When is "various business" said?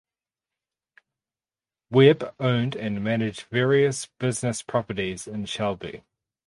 3.51-4.63